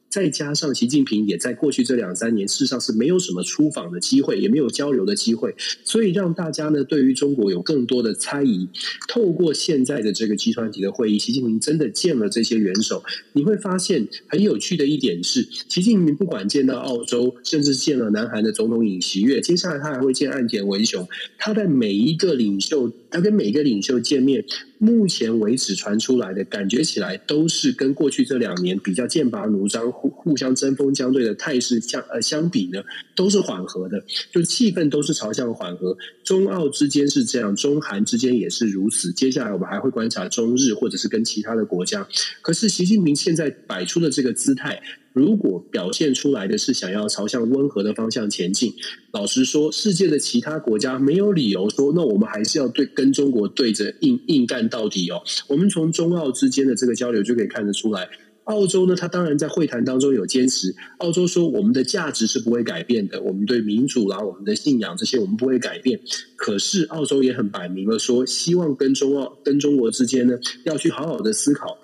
[0.10, 8.68] 再加上习近平也在过去这两三年，事实上是没有什么出访的机会，也没有交流的机会，所以让大家呢对于中国有更多的猜疑。
[9.08, 24.44] 透过现在的这个集团级的会议，习近平真的见了这些元首，你会发现很有趣的一点是，习近平不管见到澳洲，甚至见了南韩的总统尹锡悦，接下来他还会见岸田文雄，他在每一个领袖，他跟每一个领袖见面。
[24.82, 32.82] 目前为止传出来的感觉起来，都是跟过去这两年比较剑拔弩张、互互相针锋相对的态势相呃相比呢，
[33.14, 35.98] 都是缓和的，就气氛都是朝向缓和。
[36.24, 39.12] 中澳之间是这样，中韩之间也是如此。
[39.12, 42.08] 接下来我们还会观察中日或者是跟其他的国家。
[42.42, 44.82] 可是习近平现在摆出的这个姿态。
[45.20, 48.74] 如果表现出来的是想要朝向温和的方向前进，
[49.12, 55.22] 老实说，世界的其他国家没有理由说，那我们还是要对跟中国对着硬硬干到底哦。
[55.50, 58.08] 我们从中澳之间的这个交流就可以看得出来，
[58.46, 60.74] 澳洲呢，他当然在会谈当中有坚持。
[61.00, 66.00] 澳洲说，我们的价值是不会改变的，我们对民主啦、我们的信仰这些，我们不会改变。
[66.38, 71.78] 可是澳洲也很摆明了说，希望跟中澳跟中国之间呢，要去好好的思考。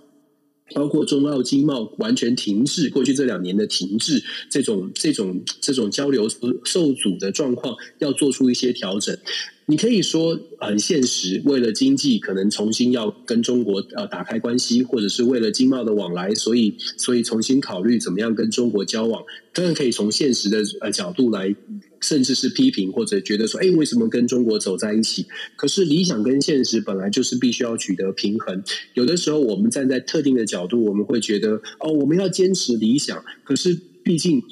[0.73, 6.27] 包括中澳经贸完全停滞，过去这两年的停滞，这种这种这种交流
[6.63, 9.15] 受阻的状况，要做出一些调整。
[9.67, 19.23] 你可以说很现实，为了经济，可能重新要跟中国呃打开关系，或者是为了经贸的往来，所以所以重新考虑怎么样跟中国交往。
[19.53, 21.55] 当然可以从现实的呃角度来，
[22.05, 25.25] 甚至是批评或者觉得说，哎，为什么跟中国走在一起？
[25.55, 28.63] 可是理想跟现实本来就是必须要取得平衡。
[28.93, 34.43] 有的时候我们站在特定的角度，我们会觉得哦，我们要坚持理想，可是毕竟。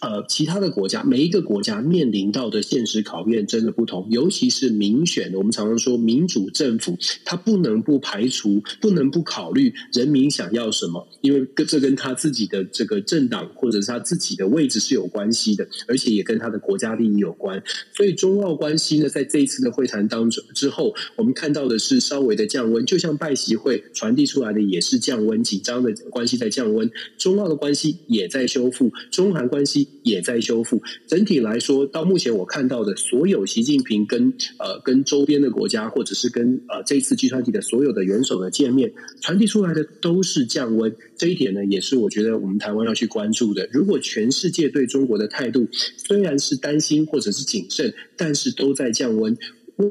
[0.00, 5.38] 呃，其他的国家，每一个国家面临到的现实考验真的不同，尤其是民选的。
[5.38, 17.62] 我们常常说民主政府，它不能不排除，不能不考虑人民想要什么，因为跟这跟他自己的这个政党或者是他自己的位置是有关系的，而且也跟他的国家利益有关。
[17.94, 29.81] 所以中澳关系呢，在这一次的会谈当中之后，我们看到的是稍微的降温，就像拜习会传递出来的也是降温，紧张的关系在降温，中澳的关系也在修复，中韩关系。
[30.02, 30.82] 也在修复。
[31.06, 40.94] 整体来说，到目前我看到的所有习近平跟呃跟周边的国家，或者是跟呃这次集团体的所有的元首的见面，传递出来的都是降温。
[41.16, 43.68] 这一点呢，也是我觉得我们台湾要去关注的。
[43.72, 49.36] 如果全世界对中国的态度虽然是担心或者是谨慎，但是都在降温。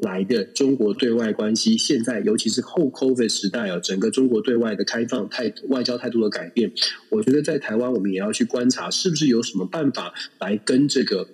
[0.01, 6.71] 来的中国对外关系，现在尤其是后 COVID 时代啊，整个中国对外的开放态外交态度的改变，
[7.09, 11.27] 我觉得在台湾我们也要去观察，是不是有什么办法来跟这个，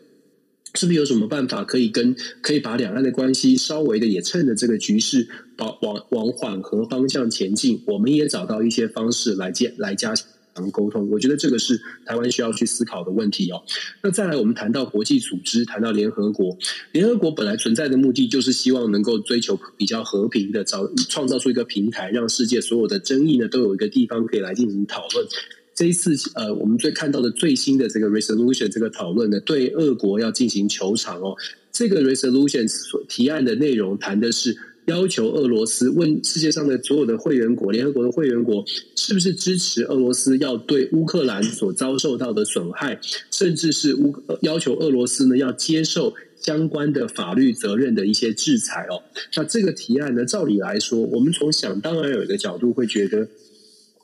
[0.74, 10.14] 是不是有什么办法可以跟可以把两岸的关系稍微的也趁着这个局势，往往往缓和方向前进，我们也找到一些方式来加来加
[10.58, 10.68] 强。
[10.72, 13.64] 沟通，我觉得这个是台湾需要去思考的问题哦。
[14.04, 16.58] 那再来，我们谈到国际组织，谈到联合国。
[16.92, 25.26] 联合国本来存在的目的就是希望能够追求比较和平的，找创造出一个平台，让世界所有的争议呢都有一个地方可以来进行讨论。
[25.74, 31.36] 这一次，呃，我们最看到的最新的这个 resolution 这个讨论呢，对俄国要进行求偿哦。
[31.72, 34.58] 这个 resolution 所提案的内容谈的是。
[34.88, 38.64] 要求俄罗斯问世界上的所有的会员国，联合国的会员国，
[38.96, 49.04] 是不是支持俄罗斯要对乌克兰所遭受到的损害，甚至是乌要求俄罗斯呢要接受相关的法律责任的一些制裁哦。
[49.36, 53.28] 那这个提案呢，照理来说，我们从想当然有一个角度会觉得。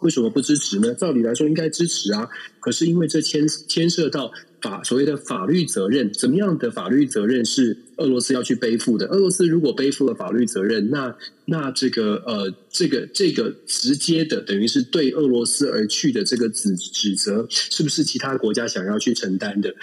[0.01, 0.93] 为什么不支持呢？
[0.95, 2.27] 照理来说应该支持啊，
[2.59, 9.05] 可是因为这牵牵涉到法所谓的法律责任，怎么样的法律责任是俄罗斯要去背负的？
[9.07, 11.13] 俄罗斯如果背负了法律责任，那
[11.45, 19.75] 那这个呃，这个这个直接的等于是对俄罗斯而去的这个指指责，是不是其他国家想要去承担的？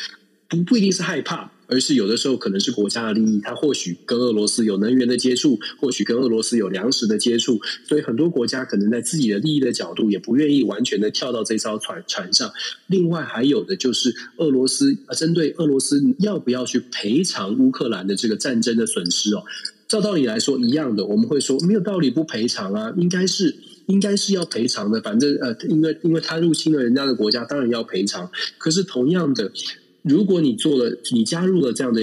[0.48, 1.52] 不不一定是害怕。
[1.70, 12.50] 而是有的时候可能是国家的利益，它或许跟俄罗斯有能源的接触，或许跟俄罗斯有粮食的接触，所以很多国家可能在自己的利益的角度，也不愿意完全的跳到这艘船船上。
[12.88, 19.44] 另外还有的就是俄罗斯，针对俄罗斯要不要去赔偿乌克兰的这个战争的损失哦？
[19.86, 23.54] 照道理来说一样的，我们会说没有道理不赔偿啊，应该是
[23.86, 25.00] 应该是要赔偿的。
[25.00, 28.30] 反正呃，因为因为他入侵了人家的国家，当然要赔偿。
[28.58, 29.50] 可是同样的。
[30.02, 32.00] 如果你做了，你加入了这样的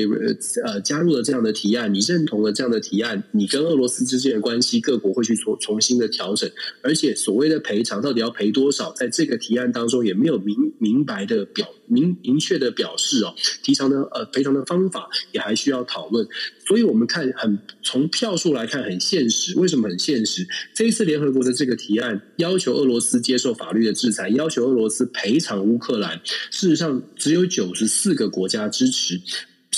[0.63, 6.49] 呃，加入了这样的提案，你认同了这样的提案，你跟俄罗斯之间的关系，各国会去重重新的调整，
[6.81, 13.33] 而且所谓的赔偿到底要赔多少，在这个提案当中也没有明明白的表明明确的表示哦，
[13.63, 16.27] 赔偿的呃赔偿的方法也还需要讨论。
[16.67, 19.57] 所以我们看很从票数来看很现实。
[19.57, 20.45] 为什么很现实？
[20.73, 26.19] 这一次联合国的这个提案要求俄罗斯接受法律的制裁，要求俄罗斯赔偿乌克兰，
[26.51, 29.21] 事实上只有九十四个国家支持。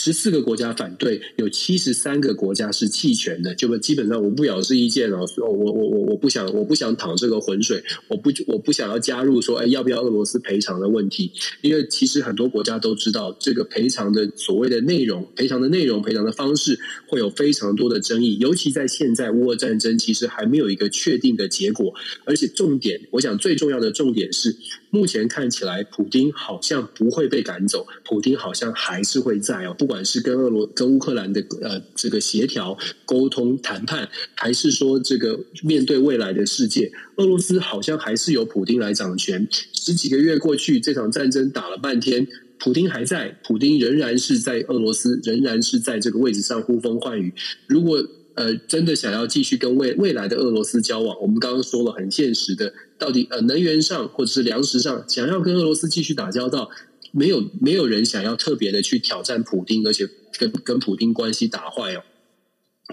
[0.02, 11.34] 十四个国家反对，有七十三个国家是弃权的，就基本上我不表示意见哦，我我我我不想我不想淌这个浑水，我不我不想要加入说，哎，要不要俄罗斯赔偿的问题？
[11.60, 21.94] 因为其实很多国家都知道，这个赔偿的所谓的内容、赔偿的内容、赔偿的方式会有非常多的争议，尤其在现在乌俄战争其实还没有一个确定的结果，
[22.24, 24.56] 而且重点，我想最重要的重点是，
[24.92, 29.89] 目前看起来普丁好像不会被赶走，普丁好像还是会在哦，不。
[29.90, 32.78] 不管是跟俄罗跟乌克兰的呃这个协调
[33.08, 39.48] 沟通谈判，还是说这个面对未来的世界，俄罗斯好像还是由普丁来掌权。
[39.74, 42.28] 十几个月过去，这场战争打了半天，
[42.60, 47.34] 普丁还在，普丁仍然是在俄罗斯，仍然是在这个位置上呼风唤雨。
[47.66, 56.70] 如果呃真的想要继续跟未未来的俄罗斯交往，我们刚刚说了很现实的，到底呃能源上或者是粮食上，想要跟俄罗斯继续打交道。
[57.12, 60.08] 没有没有人想要特别的去挑战普丁，而且
[60.38, 62.04] 跟跟普丁关系打坏哦。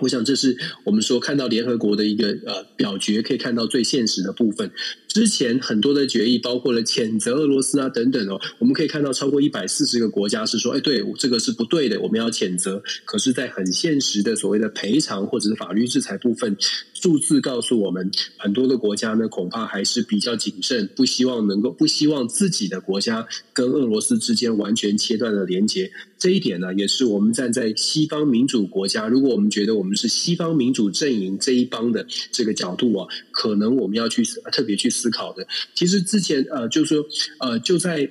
[0.02, 4.70] 我想这是我们说看到联合国的一个呃表决，可以看到最现实的部分。
[5.16, 12.82] 之前很多的决议，包括了谴责俄罗斯啊等等哦，我们可以看到超过一百四十个国家是说，哎，对，这个是不对的，我们要谴责。
[13.06, 16.54] 可是，在很现实的所谓的赔偿或者是法律制裁部分，
[16.92, 25.90] 数字告诉我们，很多的国家呢，恐怕还是比较谨慎，不希望能够不希望自己的国家跟俄罗斯之间完全切断了连接。
[26.18, 35.46] 这一点呢，也是我们站在西方民主国家，如果我们觉得我们是西方民主阵营这一帮的这个角度啊，可能我们要去特别去思思考的。
[35.74, 37.06] 其实之前呃，就是说
[37.38, 38.10] 呃，就在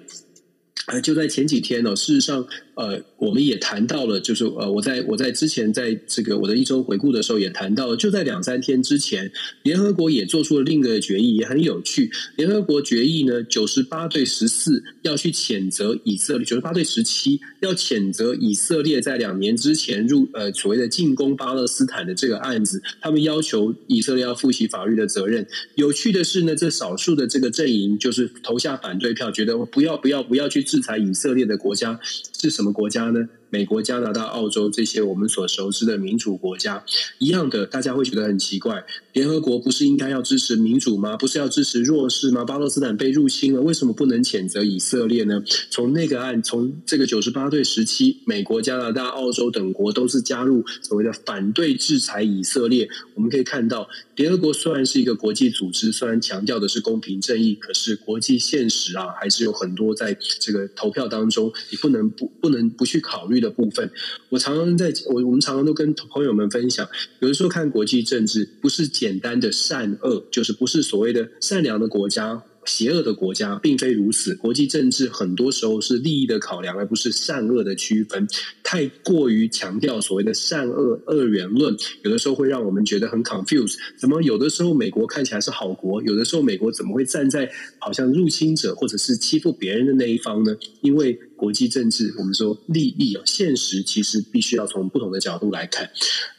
[0.87, 2.47] 呃，就在前几天呢，事实上。
[2.75, 9.31] 呃，我们也谈到了，就是呃，我在我在之前在这个我的一周回顾的时候也谈到了，就在两三天之前，
[9.63, 12.11] 联合国也做出了另一个决议，也很有趣。
[12.35, 25.47] 联合国决议呢，九十八对十四要去谴责以色列，九十八对十七要谴责以色列在两年之前入呃所谓的进攻巴勒斯坦的这个案子，他们要求以色列要负起法律的责任。
[25.75, 31.99] 有趣的是呢，这少数的这个阵营就是投下反对票，觉得不要不要不要去制裁以色列的国家
[32.39, 32.71] 是什么？
[32.71, 33.27] 国家呢？
[33.49, 36.83] 美国、加拿大、澳洲这些我们所熟知的民主国家，
[37.19, 38.83] 一样的，大家会觉得很奇怪。
[39.13, 41.15] 联合国不是应该要支持民主吗？
[41.15, 42.43] 不是要支持弱势吗？
[42.43, 45.41] 巴勒斯坦被入侵了，为什么不能谴责以色列呢？
[45.69, 52.89] 从那个案，从这个九十八对十七，美国、加拿大、澳洲等国都是加入所谓的反对制裁以色列。
[53.13, 63.89] 我们可以看到，联合国虽然是一个国际组织，虽然强调的是公平正义，可是国际现实啊，还是有很多在这个投票当中，你不能不不能不去考虑的部分。
[64.29, 66.87] 我常常在我我们常常都跟朋友们分享，
[67.19, 72.43] 有的时候看国际政治不是简单的善恶，就是不是所谓的善良的国家。
[72.65, 78.27] 邪恶的国家并非如此，国际政治很多时候是利益的考量，而不是善恶的区分。
[78.63, 83.75] 太过于强调所谓的善恶二元论，有的时候会让我们觉得很 confused。
[83.99, 90.55] 怎么有的时候美国看起来是好国，有的时候美国怎么会站在好像入侵者或者是欺负别人的那一方呢？
[90.81, 95.89] 因为国际政治，我们说利益啊，现实其实必须要从不同的角度来看。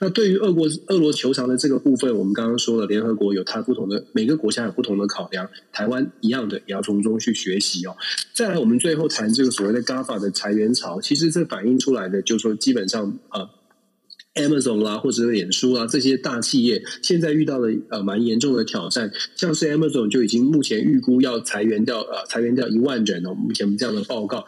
[0.01, 7.97] 那对于俄国俄罗球场的这个部分，我们刚刚说了，联合国有它不同的，每个国家有不同的考量，台湾一样的也要从中去学习哦。
[8.33, 13.49] 再来，我们最后谈这个所谓的 GAFA 的裁员潮，其实这反映出来的就是说，基本上呃
[14.35, 24.45] ，Amazon 啦或者是脸书啊这些大企业，现在遇到了呃蛮严重的挑战，像是 Amazon 就已经目前预估要裁员掉呃裁员掉一万人哦，目前这样的报告。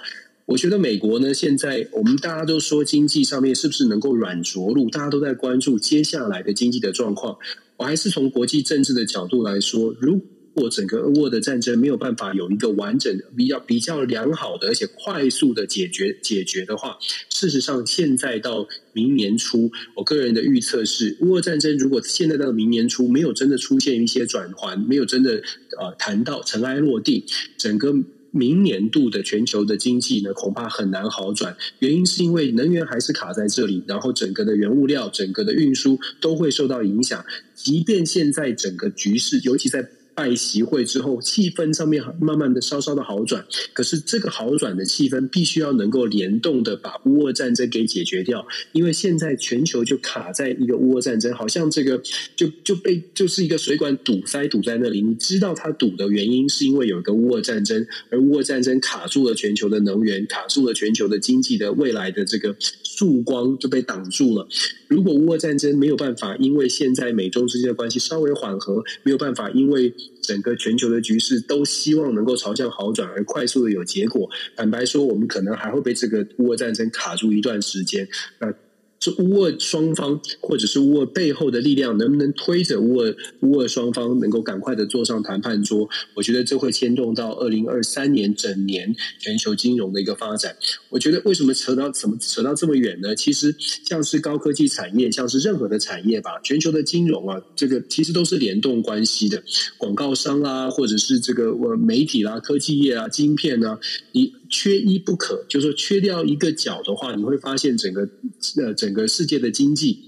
[0.49, 7.37] 我觉得美国呢，现在我们大家都说经济上面是不是能够软着陆，大家都在关注接下来的经济的状况。
[7.77, 10.19] 我还是从国际政治的角度来说，如
[10.55, 16.97] 果整个俄乌的战争没有办法有一个完整的、比较比较良好的而且快速的解决解决的话，
[17.29, 25.43] 事实上现在到明年初，我个人的预测是，乌俄战争如果现在到明年初没有真的出现一些转环，没有真的
[25.79, 27.23] 呃谈到尘埃落定，
[27.59, 27.95] 整个。
[28.31, 31.57] 明年度的全球的经济呢，恐怕很难好转。
[31.81, 37.25] 原因是因为能源还是卡在这里，然后整个的原物料、整个的运输都会受到影响。
[37.55, 39.89] 即便现在整个局势，尤其在。
[40.19, 52.03] 拜习会之后，气氛上面慢慢的稍稍的好转，可是这个好转的气氛必须要能够联动的把乌俄战争给解决掉，因为现在全球就卡在一个乌俄战争，好像这个
[52.35, 55.01] 就就被就是一个水管堵塞堵在那里。
[55.01, 62.57] 你知道它堵的原因是因为有一个乌俄战争，而乌俄战争卡住了全球的能源，卡住了全球的经济的未来的这个。
[62.99, 64.49] 曙光就被挡住了。
[64.89, 74.29] 如果乌俄战争没有办法，因为现在美中之间的关系稍微缓和，没有办法，因为整个全球的局势都希望能够朝向好转而快速的有结果。
[74.57, 78.09] 坦白说，我们可能还会被这个乌俄战争卡住一段时间。
[78.41, 78.53] 那。
[79.01, 85.89] 是乌俄双方，或者是乌俄背后的力量，能不能推着乌俄乌俄双方能够赶快的坐上谈判桌？
[86.15, 90.57] 我觉得这会牵动到二零二三年整年全球金融的一个发展。
[90.89, 93.15] 我觉得为什么扯到怎么扯到这么远呢？
[93.15, 99.43] 其实像是高科技产业，像是任何的产业吧，全球的金融啊，这个其实都是联动关系的。
[99.77, 103.79] 广告商啊，或者是这个呃媒体啦、科技业啊、晶片啊，
[104.13, 104.33] 你。
[104.49, 108.09] 缺一不可，就是说缺掉一个角的话，你会发现整个
[108.57, 110.08] 呃整个世界的经济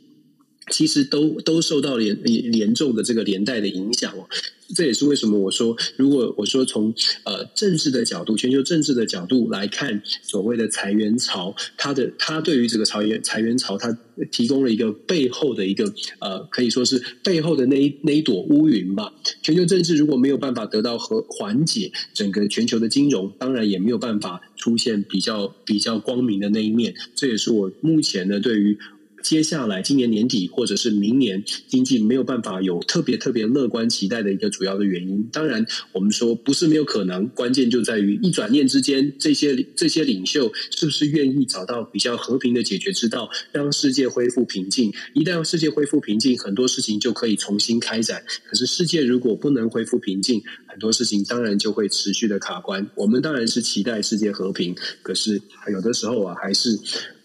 [0.71, 2.17] 其实都都受到严
[2.55, 4.27] 严重的这个连带的影响哦。
[4.73, 6.95] 这也是为什么我说，如果我说从
[7.25, 13.99] 呃政治的角度，全球政治的角度来看，所谓的裁员潮，它的它对于这个裁员裁员潮，它
[14.31, 19.13] 提供了一个背后的一个呃，可以说是背后的那一那一朵乌云吧。
[19.43, 26.95] 全球政治如果没有办法得到和缓解，整个全球的金融当然也没有办法出现比较比较光明的那一面。
[27.17, 28.79] 这也是我目前呢对于。
[29.23, 44.93] 接下来今年年底或者是明年经济没有办法有特别特别乐观期待的一个主要的原因，当然我们说不是没有可能，关键就在于一转念之间，这些这些领袖是不是愿意找到比较和平的解决之道，让世界恢复平静。
[45.15, 48.23] 一旦世界恢复平静，很多事情就可以重新开展。
[48.49, 52.89] 可是世界如果不能恢复平静，很多事情当然就会持续的卡关。
[52.95, 55.41] 我们当然是期待世界和平，可是
[55.73, 56.79] 有的时候啊，还是。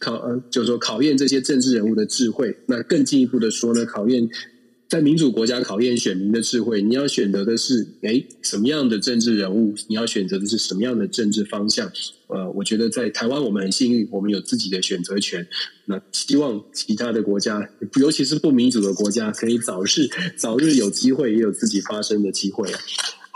[0.05, 2.55] 考，就是说考验这些政治人物的智慧。
[2.67, 4.29] 那更进一步的说呢，考验
[4.87, 6.81] 在民主国家考验选民的智慧。
[6.83, 9.73] 你要选择的是诶什么样的政治人物？
[9.87, 11.91] 你要选择的是什么样的政治方向？
[12.27, 15.47] 呃，我觉得在台湾我们很幸运，我们有自己的选择权。
[15.85, 17.67] 那希望其他的国家，
[17.99, 22.69] 尤其是不民主的国家，可以早日早日有机会，也有自己发声的机会。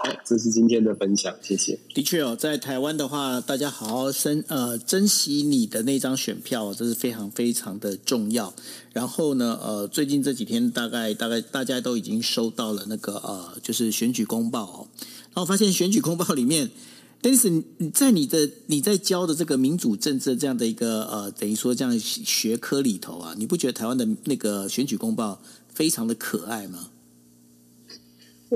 [0.01, 1.77] 好，这是今天的分享，谢谢。
[1.93, 8.53] 的确哦，在台湾的话，大家好好珍呃珍惜你的那张选票，这是非常非常的重要。
[8.93, 14.87] 然后呢，呃，最近这几天大概大概大家都已经收到了那个呃，就是选举公报哦。
[15.33, 16.71] 然后发现选举公报里面
[17.19, 26.87] 但是你在你的你在教的这个民主政治这样的一个呃，等于说这样学科里头啊，你不觉得台湾的那个选举公报非常的可爱吗？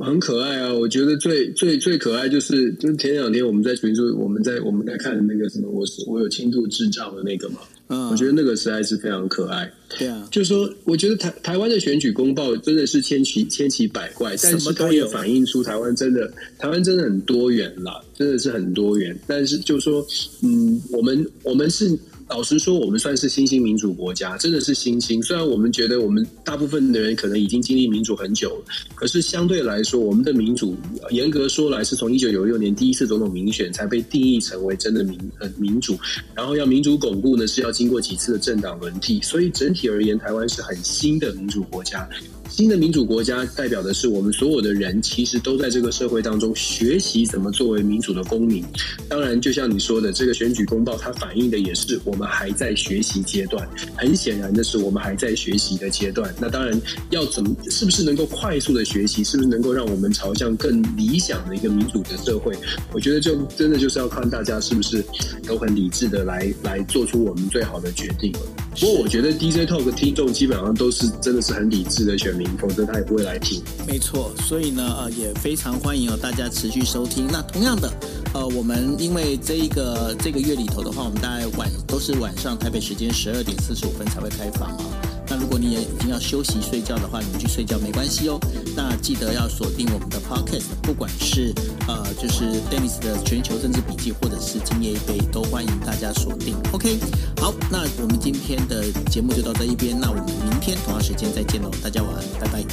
[0.01, 0.73] 很可爱啊！
[0.73, 7.59] 我觉得最最最可爱就是就是前两天我们在群组，我们在我们在看的那个什么，我是我有轻度智障的那个嘛。
[7.89, 9.71] 嗯，我觉得那个实在是非常可爱。
[9.97, 19.15] 对啊，就是说，我觉得台台湾的选举公报真的是千奇千奇百怪，但是它也反映出台湾真的台湾真的很多元啦，真的是很多元。
[19.27, 20.05] 但是就是说，
[20.41, 21.97] 嗯，我们我们是。
[22.29, 25.21] 老实说，我们算是新兴民主国家，真的是新兴。
[25.21, 28.65] 虽然我们觉得我们大部分的人可能已经经历民主很久了，
[28.95, 30.75] 可是相对来说，我们的民主
[31.11, 35.97] 严格说来是从一九九六年第一次总统民选才被定义成为真的民呃民主。
[36.33, 39.21] 然后要民主巩固呢，是要经过几次的政党轮替。
[39.21, 42.07] 所以整体而言，台湾是很新的民主国家。
[42.55, 48.63] 新的民主国家代表的是我们所有的人，其实都在这个社会当中学习怎么作为民主的公民。
[49.09, 53.67] 当然，就像你说的，这个选举公报它反映的也是我们还在学习阶段。
[53.97, 56.31] 很显然的是，我们还在学习的阶段。
[56.39, 56.79] 那当然，
[57.09, 62.55] 要怎么是不是能够快速的学习，是不是能够让我们朝向更理想的一个民主的社会？
[62.93, 65.03] 我觉得就真的就是要看大家是不是
[65.47, 68.41] 都很理智的来来做出我们最好的决定了。
[68.79, 72.42] 不过，我觉得 DJ Talk 听众基本上都是真的是很理智的选民。
[72.59, 73.61] 否则他也不会来听。
[73.87, 77.27] 没错，所以呢，呃，也非常欢迎哦，大家持续收听。
[77.31, 77.91] 那同样的，
[78.33, 85.02] 呃，我们因为这一个这个月里头的话，我们大概晚都是晚上台北时间十二点四十五分才会开放啊。
[85.43, 88.39] 如果你也已经要休息睡觉的话，你去睡觉没关系哦。
[88.77, 91.53] 那记得要锁定我们的 Podcast，不管是
[91.85, 96.55] 呃，就是 Dennis 的全球政治笔记，或者是今夜一杯，都欢迎大家锁定。
[96.71, 96.97] OK，
[97.41, 102.63] 好，那我们今天的节目就到这一边，那我们明天同样时间再见喽，大家晚安，拜拜。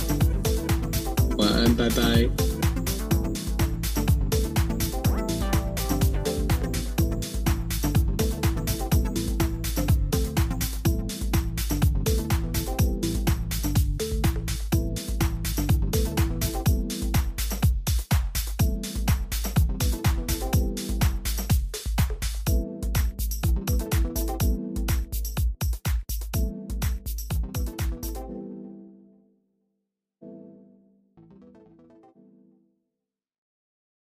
[1.39, 2.50] 晚安，拜拜。